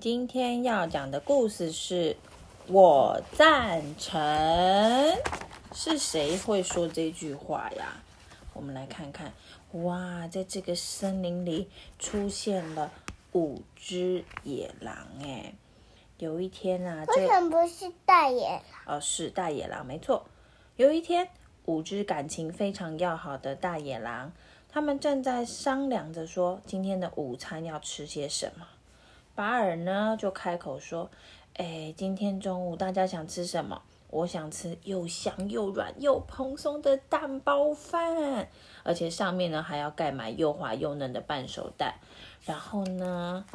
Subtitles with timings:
[0.00, 2.16] 今天要讲的故事是
[2.68, 4.18] “我赞成”，
[5.74, 8.00] 是谁会说这句话呀？
[8.54, 9.30] 我们来看看，
[9.72, 11.68] 哇，在这个森林里
[11.98, 12.90] 出现了
[13.32, 15.52] 五只野狼，哎，
[16.16, 18.48] 有一天啊，为什么不是大野
[18.86, 18.96] 狼？
[18.96, 20.24] 哦，是大野狼，没错。
[20.76, 21.28] 有一天，
[21.66, 24.32] 五只感情非常要好的大野狼，
[24.70, 28.66] 他们正在商量着说，今天的午餐要吃些什么。
[29.40, 31.10] 巴尔呢就开口说
[31.56, 33.80] ：“哎，今天中午大家想吃什么？
[34.10, 38.50] 我想吃又香又软又蓬松的蛋包饭，
[38.82, 41.94] 而且上面呢还要盖满又滑又嫩的半熟蛋。
[42.44, 43.46] 然后呢，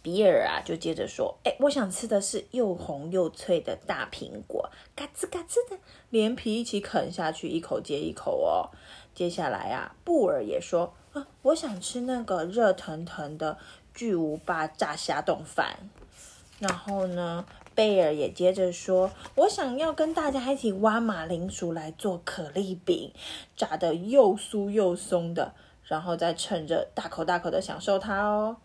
[0.00, 5.76] 比尔啊就接着说：哎，我想吃的是又红又脆的大苹果，嘎吱嘎吱的，
[6.10, 8.70] 连皮一起啃下去，一口接一口哦。
[9.12, 13.58] 接下来啊，布尔也说：啊，我想吃那个热腾腾的。”
[13.98, 15.76] 巨无霸炸虾冻饭，
[16.60, 23.12] 然后呢，贝尔也接着说：“我想要跟大家一起挖马铃薯来做可丽饼，
[23.56, 28.58] 炸的又酥又松的，然后再趁着大口大口的享受它哦。”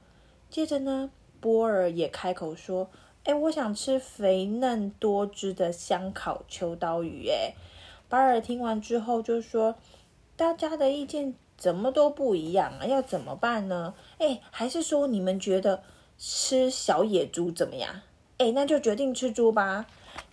[0.52, 2.92] 接着呢，波尔也开口说
[3.26, 7.56] ：“哎，我想吃肥嫩多汁的香烤秋刀鱼。”哎，
[8.08, 9.74] 巴尔听完之后就说
[10.38, 12.86] ：“大家的意见。”怎么都不一样啊？
[12.86, 13.94] 要怎么办呢？
[14.18, 15.82] 哎，还是说你们觉得
[16.18, 18.02] 吃小野猪怎么样？
[18.38, 19.86] 哎，那就决定吃猪吧。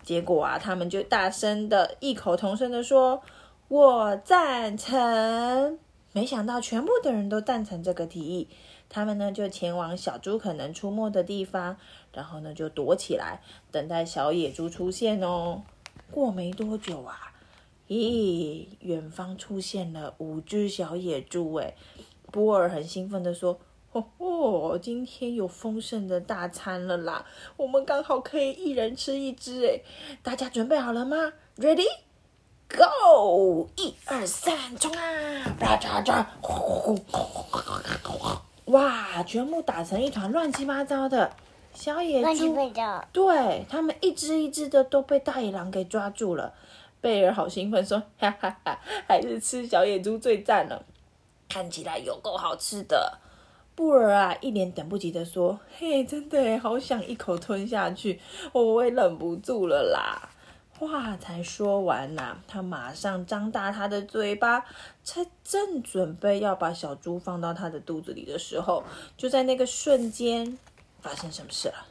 [0.03, 3.23] 结果啊，他们就大声的异口同声的说
[3.69, 5.79] ：“我赞成。”
[6.11, 8.49] 没想到全部的人都赞成这个提议。
[8.89, 11.77] 他们呢就前往小猪可能出没的地方，
[12.13, 15.63] 然后呢就躲起来，等待小野猪出现哦。
[16.11, 17.31] 过没多久啊。
[17.91, 21.55] 咦，远方出现了五只小野猪！
[21.55, 21.75] 哎，
[22.31, 23.59] 波尔很兴奋的说
[23.91, 27.27] ：“哦哦，今天有丰盛的大餐了啦！
[27.57, 29.67] 我们刚好可以一人吃一只！
[29.67, 29.81] 哎，
[30.23, 31.89] 大家准备好了吗？Ready,
[32.69, 33.69] go！
[33.75, 35.57] 一二三，冲啊！
[38.67, 41.33] 哇，全部打成一团，乱七八糟的
[41.75, 42.55] 小野猪，
[43.13, 46.55] 对他们一只一只的都被大野狼给抓住了。”
[47.01, 48.79] 贝尔好兴奋，说：“哈哈哈，
[49.09, 50.85] 还是吃小野猪最赞了，
[51.49, 53.19] 看起来有够好吃的。”
[53.75, 58.21] 布尔啊，一脸等不及的说：“嘿，真的好想一口吞下去，
[58.53, 60.29] 我也忍不住了啦！”
[60.79, 64.67] 话才说完呐，他马上张大他的嘴巴，
[65.03, 68.85] 才正准备要把小猪放到他的肚子里的时候，
[69.17, 70.59] 就在那个瞬间，
[71.01, 71.87] 发生什么事了？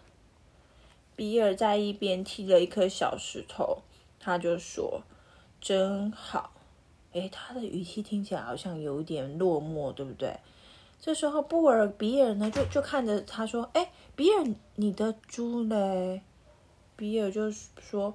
[1.15, 3.79] 比尔在一边踢了一颗小石头。
[4.19, 5.01] 他就说
[5.61, 6.51] ：“真好。”
[7.13, 10.39] 诶，他的语气听起来好像有点落寞，对不对？
[11.01, 16.21] 这时候布尔比尔呢，就就看着他说：“哎，比尔，你的猪嘞？”
[16.95, 18.13] 比尔就说：“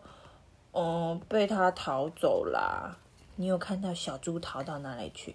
[0.73, 2.97] 嗯，被他逃走啦。
[3.37, 5.35] 你有看到小猪逃到哪里去？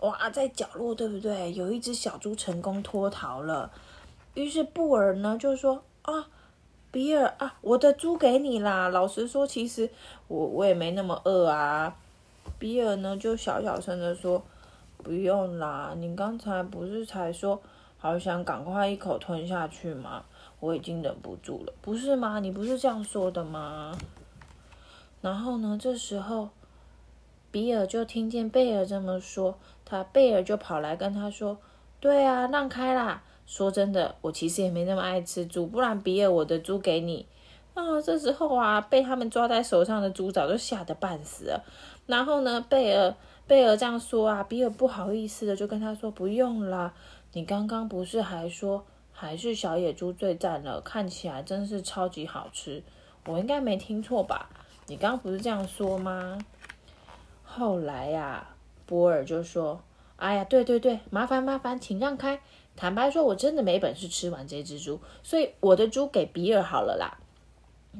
[0.00, 1.52] 哇，在角落，对不对？
[1.52, 3.70] 有一只小猪成功脱逃了。
[4.34, 6.28] 于是布尔呢就说：啊。”
[6.92, 8.88] 比尔啊，我的猪给你啦！
[8.88, 9.88] 老实说，其实
[10.26, 11.96] 我我也没那么饿啊。
[12.58, 14.42] 比尔呢，就小小声的说
[15.02, 17.60] ：“不用啦，你刚才不是才说
[17.96, 20.24] 好想赶快一口吞下去吗？
[20.58, 22.40] 我已经忍不住了，不是吗？
[22.40, 23.96] 你不是这样说的吗？”
[25.22, 26.48] 然后呢，这时候
[27.52, 31.58] 比尔就听见贝尔这么说，他贝尔就跑来跟他说
[32.00, 37.26] ：“对啊，让开啦！”说真的，我其实也没那么爱吃猪，不然比尔，我的猪给你
[37.74, 38.00] 啊。
[38.00, 41.64] 这时候啊，被他们抓在手上的猪早就吓得半死了。
[42.06, 43.12] 然后呢，贝尔
[43.48, 46.94] 贝尔这样说啊，比尔不好意思的就跟他说：“不用啦，
[47.32, 50.80] 你刚刚不是还说还是小野猪最赞了？
[50.80, 52.84] 看起来真是超级好吃，
[53.26, 54.48] 我应该没听错吧？
[54.86, 56.38] 你刚刚不是这样说吗？”
[57.42, 58.50] 后来呀，
[58.86, 59.80] 波尔就说
[60.14, 62.38] ：“哎呀，对对对，麻烦麻烦，请让开。”
[62.80, 67.18] 坦白说，我真的没本事吃完这只猪，所以我的猪给比尔好了啦。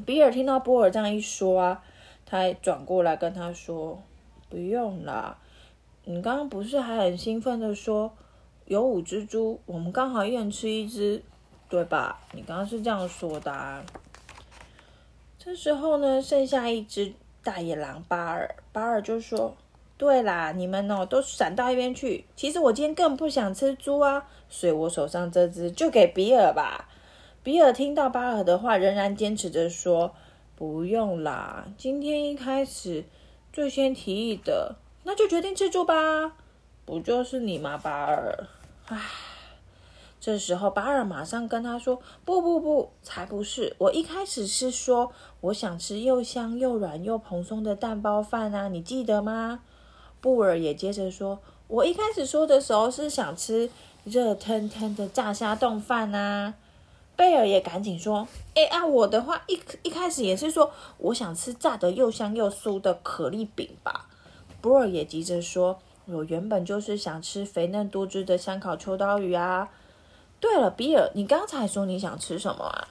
[0.06, 1.85] 比尔听到波尔这样一说啊，
[2.25, 4.03] 他转过来跟他说
[4.49, 5.37] ：“不用啦，
[6.06, 8.11] 你刚刚不是还很兴奋的说
[8.65, 11.23] 有五只猪，我们刚好一人吃一只，
[11.69, 12.19] 对吧？
[12.33, 13.85] 你刚刚是这样说的。”啊
[15.38, 17.12] 这时候呢，剩下一只
[17.44, 19.55] 大野狼巴尔，巴尔就说。
[20.00, 22.25] 对啦，你们哦都闪到一边去。
[22.35, 26.88] 其实我今天更不想吃猪啊，所以我手上这只就给比尔吧。
[27.43, 30.14] 比尔听到巴尔的话，仍然坚持着说
[30.56, 33.05] ：“不用啦，今天一开始
[33.52, 36.32] 最先提议的，那就决定吃猪吧。
[36.87, 38.47] 不就是你吗，巴尔？
[38.87, 38.99] 唉，
[40.19, 43.76] 这时候，巴尔马上跟他说：“不不不，才不是！
[43.76, 45.12] 我一开始是说
[45.43, 49.61] 我想吃又香又软又蓬松的蛋包饭啊，你记得吗？”
[50.20, 51.38] 布尔也接着说
[51.69, 53.70] ：“我一开始说的时候是想吃
[54.05, 56.55] 热腾腾的炸虾冻饭啊。”
[57.17, 64.08] 贝尔也赶紧说：“哎啊，我的话一一开始也是说我想吃炸的又香又酥的可丽饼吧。”
[64.62, 69.69] 布尔也急着说：“我原本就是想吃肥嫩多汁的香烤秋刀鱼啊。”
[70.40, 72.88] 对了，比尔，你刚才说你想吃什么啊？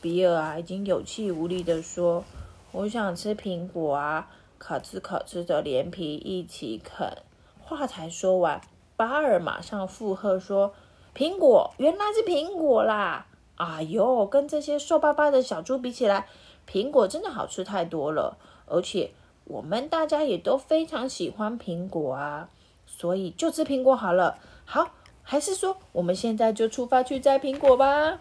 [0.00, 2.24] 比尔啊，已经有气无力的说
[2.72, 7.18] ：“我想吃苹果啊，可吃可吃的连皮一起啃。”
[7.64, 8.60] 话才说完，
[8.96, 10.74] 巴尔马上附和说
[11.16, 13.26] ：“苹果，原来是苹果啦！
[13.56, 16.26] 哎呦，跟这些瘦巴巴的小猪比起来，
[16.68, 18.36] 苹果真的好吃太多了。
[18.66, 19.12] 而且
[19.44, 22.50] 我们大家也都非常喜欢苹果啊，
[22.86, 24.38] 所以就吃苹果好了。
[24.64, 24.90] 好。”
[25.30, 28.18] 还是说，我们现在就出发去摘苹果吧？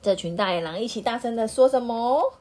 [0.00, 2.32] 这群大野狼一起大声的说什么？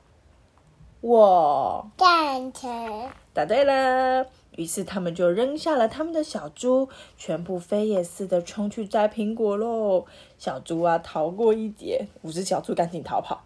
[1.01, 3.09] 我赞成。
[3.33, 4.25] 答对了。
[4.57, 10.05] 于是他们就扔下了他们的小猪，全部飞也似的冲去摘苹果喽。
[10.37, 12.07] 小猪啊，逃过一劫。
[12.21, 13.43] 五只小猪赶紧逃跑。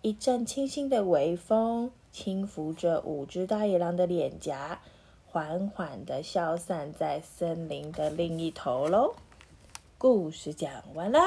[0.00, 4.80] 一阵清新的微风轻拂着五只大野狼的脸颊，
[5.26, 9.14] 缓缓的消散在森林的另一头喽。
[9.98, 11.18] 故事讲完了，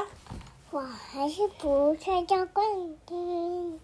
[0.72, 2.66] 我还是不睡觉，冠
[3.06, 3.80] 军。